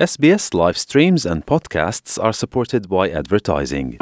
SBS 0.00 0.54
live 0.54 0.78
streams 0.78 1.26
and 1.26 1.44
podcasts 1.44 2.18
are 2.18 2.32
supported 2.32 2.88
by 2.88 3.10
advertising. 3.10 3.96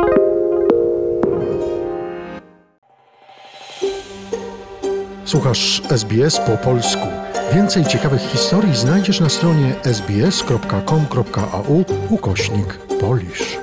Słuchasz 5.25 5.83
SBS 5.91 6.41
po 6.41 6.57
polsku. 6.57 7.07
Więcej 7.55 7.85
ciekawych 7.85 8.21
historii 8.21 8.77
znajdziesz 8.77 9.21
na 9.21 9.29
stronie 9.29 9.75
sbs.com.au 9.85 11.85
ukośnik 12.11 12.79
polisz. 13.01 13.59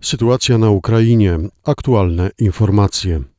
Sytuacja 0.00 0.58
na 0.58 0.70
Ukrainie. 0.70 1.38
Aktualne 1.64 2.30
informacje. 2.38 3.31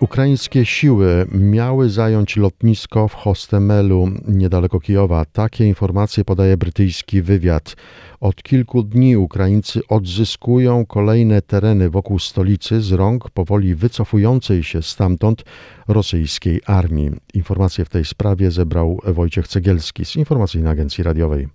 Ukraińskie 0.00 0.66
siły 0.66 1.26
miały 1.32 1.90
zająć 1.90 2.36
lotnisko 2.36 3.08
w 3.08 3.14
Hostemelu 3.14 4.08
niedaleko 4.28 4.80
Kijowa. 4.80 5.24
Takie 5.24 5.66
informacje 5.66 6.24
podaje 6.24 6.56
brytyjski 6.56 7.22
wywiad. 7.22 7.76
Od 8.20 8.42
kilku 8.42 8.82
dni 8.82 9.16
Ukraińcy 9.16 9.80
odzyskują 9.88 10.86
kolejne 10.86 11.42
tereny 11.42 11.90
wokół 11.90 12.18
stolicy 12.18 12.80
z 12.80 12.92
rąk 12.92 13.30
powoli 13.30 13.74
wycofującej 13.74 14.62
się 14.64 14.82
stamtąd 14.82 15.44
rosyjskiej 15.88 16.60
armii. 16.66 17.10
Informacje 17.34 17.84
w 17.84 17.88
tej 17.88 18.04
sprawie 18.04 18.50
zebrał 18.50 19.00
Wojciech 19.04 19.48
Cegielski 19.48 20.04
z 20.04 20.16
Informacyjnej 20.16 20.72
Agencji 20.72 21.04
Radiowej. 21.04 21.48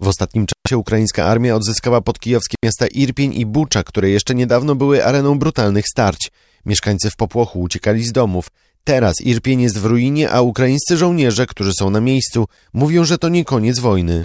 W 0.00 0.08
ostatnim 0.08 0.46
czasie 0.46 0.78
ukraińska 0.78 1.24
armia 1.24 1.54
odzyskała 1.54 2.00
podkijowskie 2.00 2.56
miasta 2.64 2.86
Irpień 2.86 3.34
i 3.34 3.46
Bucza, 3.46 3.82
które 3.82 4.10
jeszcze 4.10 4.34
niedawno 4.34 4.74
były 4.74 5.04
areną 5.04 5.38
brutalnych 5.38 5.84
starć. 5.88 6.30
Mieszkańcy 6.66 7.10
w 7.10 7.16
popłochu 7.16 7.60
uciekali 7.60 8.04
z 8.04 8.12
domów. 8.12 8.48
Teraz 8.84 9.14
Irpień 9.20 9.60
jest 9.60 9.78
w 9.78 9.84
ruinie, 9.84 10.30
a 10.30 10.40
ukraińscy 10.40 10.96
żołnierze, 10.96 11.46
którzy 11.46 11.70
są 11.78 11.90
na 11.90 12.00
miejscu, 12.00 12.46
mówią, 12.72 13.04
że 13.04 13.18
to 13.18 13.28
nie 13.28 13.44
koniec 13.44 13.78
wojny. 13.78 14.22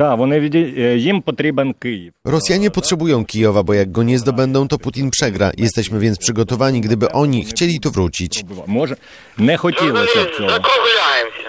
Rosjanie 2.26 2.72
potrzebują 2.72 3.26
Kijowa, 3.26 3.64
bo 3.64 3.74
jak 3.74 3.92
go 3.92 4.04
nie 4.04 4.20
zdobędą, 4.20 4.68
to 4.68 4.78
Putin 4.78 5.10
przegra. 5.10 5.52
Jesteśmy 5.58 6.00
więc 6.00 6.18
przygotowani, 6.18 6.82
gdyby 6.82 7.12
oni 7.12 7.46
chcieli 7.46 7.80
tu 7.80 7.92
wrócić. 7.92 8.44
Może 8.68 8.96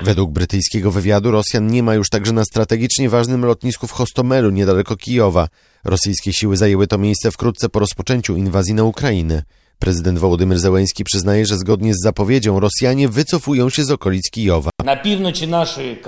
Według 0.00 0.31
brytyjskiego 0.31 0.91
wywiadu 0.91 1.31
Rosjan 1.31 1.67
nie 1.67 1.83
ma 1.83 1.95
już 1.95 2.09
także 2.09 2.33
na 2.33 2.45
strategicznie 2.45 3.09
ważnym 3.09 3.45
lotnisku 3.45 3.87
w 3.87 3.93
Hostomelu, 3.93 4.50
niedaleko 4.50 4.97
Kijowa. 4.97 5.48
Rosyjskie 5.84 6.33
siły 6.33 6.56
zajęły 6.56 6.87
to 6.87 6.98
miejsce 6.98 7.31
wkrótce 7.31 7.69
po 7.69 7.78
rozpoczęciu 7.78 8.37
inwazji 8.37 8.75
na 8.75 8.84
Ukrainę. 8.84 9.43
Prezydent 9.81 10.19
Wołodymyr 10.19 10.59
Zełeński 10.59 11.05
przyznaje, 11.05 11.47
że 11.47 11.56
zgodnie 11.56 11.95
z 11.95 12.03
zapowiedzią 12.03 12.61
Rosjanie 12.61 13.09
wycofują 13.09 13.70
się 13.70 13.84
z 13.84 13.91
okolic 13.91 14.31
Kijowa. 14.31 14.70
Na 14.84 14.97
północy 14.97 15.47
naszej. 15.47 15.98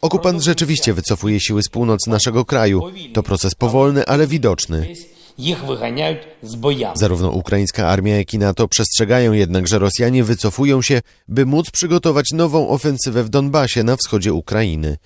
Okupant 0.00 0.42
rzeczywiście 0.42 0.94
wycofuje 0.94 1.40
siły 1.40 1.62
z 1.62 1.68
północy 1.68 2.10
naszego 2.10 2.44
kraju. 2.44 2.82
To 3.14 3.22
proces 3.22 3.54
powolny, 3.54 4.06
ale 4.06 4.26
widoczny. 4.26 4.94
Ich 5.38 5.64
wyganiają 5.64 6.16
z. 6.42 6.56
Zarówno 6.94 7.30
ukraińska 7.30 7.88
armia, 7.88 8.16
jak 8.16 8.34
i 8.34 8.38
NATO 8.38 8.68
przestrzegają 8.68 9.32
jednak, 9.32 9.68
że 9.68 9.78
Rosjanie 9.78 10.24
wycofują 10.24 10.82
się, 10.82 11.00
by 11.28 11.46
móc 11.46 11.70
przygotować 11.70 12.32
nową 12.32 12.68
ofensywę 12.68 13.24
w 13.24 13.28
Donbasie 13.28 13.84
na 13.84 13.96
wschodzie 13.96 14.32
Ukrainy. 14.32 14.96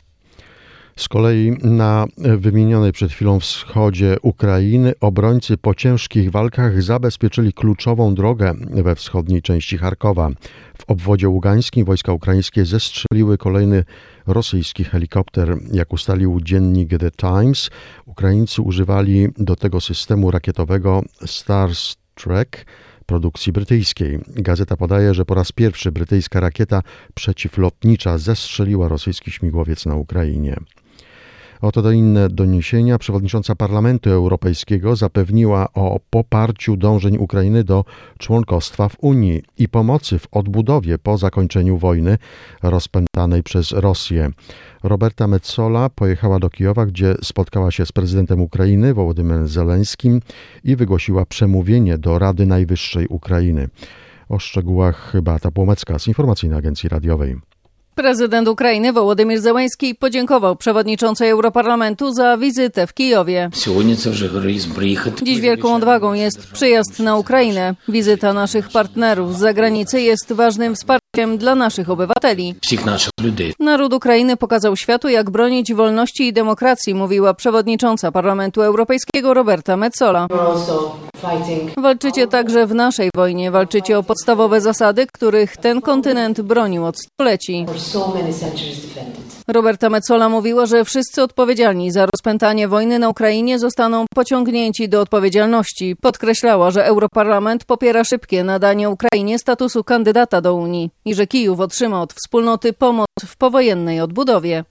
Z 0.97 1.09
kolei 1.09 1.57
na 1.63 2.07
wymienionej 2.17 2.93
przed 2.93 3.13
chwilą 3.13 3.41
wschodzie 3.41 4.17
Ukrainy 4.23 4.93
obrońcy 5.01 5.57
po 5.57 5.75
ciężkich 5.75 6.31
walkach 6.31 6.83
zabezpieczyli 6.83 7.53
kluczową 7.53 8.15
drogę 8.15 8.55
we 8.71 8.95
wschodniej 8.95 9.43
części 9.43 9.79
Charkowa. 9.79 10.31
W 10.79 10.85
obwodzie 10.87 11.29
ługańskim 11.29 11.85
wojska 11.85 12.13
ukraińskie 12.13 12.65
zestrzeliły 12.65 13.39
kolejny 13.39 13.85
rosyjski 14.27 14.85
helikopter. 14.85 15.59
Jak 15.73 15.93
ustalił 15.93 16.41
dziennik 16.41 16.91
The 16.99 17.11
Times, 17.11 17.71
Ukraińcy 18.07 18.63
używali 18.63 19.29
do 19.39 19.57
tego 19.57 19.81
systemu 19.81 20.31
rakietowego 20.31 21.03
Starstreak 21.27 22.67
produkcji 23.07 23.53
brytyjskiej. 23.53 24.19
Gazeta 24.27 24.77
podaje, 24.77 25.15
że 25.15 25.25
po 25.25 25.35
raz 25.35 25.53
pierwszy 25.53 25.93
brytyjska 25.93 26.41
rakieta 26.41 26.83
przeciwlotnicza 27.15 28.19
zestrzeliła 28.19 28.89
rosyjski 28.89 29.31
śmigłowiec 29.31 29.87
na 29.87 29.95
Ukrainie. 29.95 30.57
Oto 31.61 31.83
do 31.83 31.93
inne 31.93 32.29
doniesienia. 32.29 32.99
Przewodnicząca 32.99 33.55
Parlamentu 33.55 34.11
Europejskiego 34.11 34.97
zapewniła 34.97 35.73
o 35.73 36.01
poparciu 36.11 36.77
dążeń 36.77 37.17
Ukrainy 37.19 37.65
do 37.65 37.85
członkostwa 38.19 38.89
w 38.89 38.97
Unii 39.01 39.43
i 39.59 39.69
pomocy 39.69 40.19
w 40.19 40.27
odbudowie 40.33 40.99
po 40.99 41.19
zakończeniu 41.19 41.79
wojny 41.79 42.19
rozpętanej 42.63 43.43
przez 43.43 43.73
Rosję. 43.73 44.31
Roberta 44.83 45.27
Metzola 45.27 45.91
pojechała 45.91 46.39
do 46.39 46.51
Kijowa, 46.51 46.87
gdzie 46.87 47.15
spotkała 47.23 47.71
się 47.71 47.87
z 47.87 47.93
prezydentem 47.93 48.41
Ukrainy 48.41 48.95
Wołodymyrem 48.95 49.49
Zeleńskim 49.49 50.21
i 50.65 50.77
wygłosiła 50.77 51.27
przemówienie 51.27 51.99
do 51.99 52.19
Rady 52.19 52.47
Najwyższej 52.47 53.07
Ukrainy. 53.07 53.69
O 54.29 54.39
szczegółach 54.39 55.13
Beata 55.23 55.51
Płomecka 55.51 55.99
z 55.99 56.09
Informacyjnej 56.09 56.59
Agencji 56.59 56.89
Radiowej. 56.89 57.54
Prezydent 57.95 58.49
Ukrainy 58.49 58.93
Wołodymyr 58.93 59.41
Zełański 59.41 59.95
podziękował 59.95 60.57
przewodniczącej 60.57 61.31
Europarlamentu 61.31 62.13
za 62.13 62.37
wizytę 62.39 62.87
w 62.87 62.95
Kijowie. 62.95 63.51
Dziś 65.23 65.41
wielką 65.41 65.75
odwagą 65.75 66.13
jest 66.13 66.53
przyjazd 66.53 66.99
na 66.99 67.17
Ukrainę. 67.17 67.75
Wizyta 67.89 68.33
naszych 68.33 68.69
partnerów 68.69 69.37
z 69.37 69.39
zagranicy 69.39 70.01
jest 70.01 70.33
ważnym 70.33 70.75
wsparciem 70.75 71.04
dla 71.37 71.55
naszych 71.55 71.91
obywateli. 71.91 72.55
Naród 73.61 73.95
Ukrainy 73.95 74.37
pokazał 74.37 74.77
światu, 74.77 75.09
jak 75.09 75.31
bronić 75.31 75.75
wolności 75.75 76.29
i 76.29 76.33
demokracji, 76.33 76.95
mówiła 76.95 77.35
przewodnicząca 77.35 78.13
Parlamentu 78.13 78.63
Europejskiego 78.63 79.35
Roberta 79.35 79.77
Metzola. 79.77 80.27
Walczycie 81.77 82.27
także 82.27 82.67
w 82.67 82.75
naszej 82.75 83.11
wojnie, 83.17 83.51
walczycie 83.51 83.99
o 83.99 84.03
podstawowe 84.03 84.61
zasady, 84.61 85.07
których 85.07 85.57
ten 85.57 85.81
kontynent 85.81 86.41
bronił 86.41 86.85
od 86.85 86.97
stuleci. 86.99 87.67
Roberta 89.49 89.91
Metzola 89.91 90.29
mówiła, 90.29 90.67
że 90.67 90.85
wszyscy 90.85 91.23
odpowiedzialni 91.23 91.91
za 91.93 92.07
rozpętanie 92.07 92.69
wojny 92.69 92.99
na 92.99 93.09
Ukrainie 93.09 93.59
zostaną 93.59 94.05
pociągnięci 94.15 94.89
do 94.89 95.01
odpowiedzialności. 95.01 95.97
Podkreślała, 96.01 96.71
że 96.71 96.87
Europarlament 96.87 97.65
popiera 97.65 98.05
szybkie 98.05 98.45
nadanie 98.45 98.91
Ukrainie 98.91 99.39
statusu 99.39 99.85
kandydata 99.85 100.41
do 100.41 100.55
Unii 100.55 100.91
i 101.05 101.15
że 101.15 101.27
Kijów 101.27 101.61
otrzyma 101.61 102.03
od 102.03 102.13
wspólnoty 102.13 102.73
pomoc 102.73 103.07
w 103.27 103.37
powojennej 103.37 104.01
odbudowie. 104.01 104.65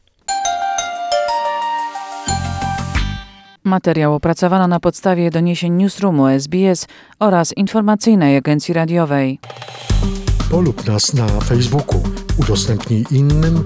Materiał 3.64 4.14
opracowano 4.14 4.68
na 4.68 4.80
podstawie 4.80 5.32
doniesień 5.32 5.74
Newsroomu 5.74 6.28
SBS 6.28 6.88
oraz 7.20 7.58
Informacyjnej 7.58 8.38
Agencji 8.38 8.74
Radiowej. 8.74 9.40
Polub 10.52 10.88
nas 10.88 11.14
na 11.14 11.28
Facebooku, 11.28 12.04
udostępnij 12.38 13.06
innym, 13.12 13.66